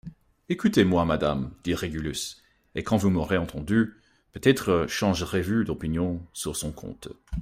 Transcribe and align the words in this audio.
Ecoutez-moi, 0.49 1.05
madame, 1.05 1.51
dit 1.63 1.75
Régulus, 1.75 2.41
et 2.73 2.81
quand 2.81 2.97
vous 2.97 3.11
m'aurez 3.11 3.37
entendu, 3.37 3.97
peut-être 4.31 4.87
changerez-vous 4.89 5.63
d'opinion 5.63 6.25
sur 6.33 6.55
son 6.55 6.71
compte. 6.71 7.09